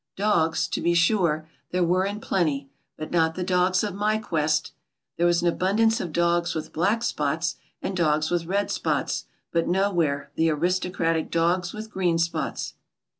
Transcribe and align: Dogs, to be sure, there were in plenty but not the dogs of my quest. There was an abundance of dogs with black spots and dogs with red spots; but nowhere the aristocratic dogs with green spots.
Dogs, 0.17 0.67
to 0.69 0.81
be 0.81 0.95
sure, 0.95 1.47
there 1.69 1.83
were 1.83 2.05
in 2.05 2.19
plenty 2.19 2.71
but 2.97 3.11
not 3.11 3.35
the 3.35 3.43
dogs 3.43 3.83
of 3.83 3.93
my 3.93 4.17
quest. 4.17 4.71
There 5.17 5.27
was 5.27 5.43
an 5.43 5.47
abundance 5.47 6.01
of 6.01 6.11
dogs 6.11 6.55
with 6.55 6.73
black 6.73 7.03
spots 7.03 7.57
and 7.83 7.95
dogs 7.95 8.31
with 8.31 8.47
red 8.47 8.71
spots; 8.71 9.25
but 9.51 9.67
nowhere 9.67 10.31
the 10.33 10.49
aristocratic 10.49 11.29
dogs 11.29 11.71
with 11.71 11.91
green 11.91 12.17
spots. 12.17 12.73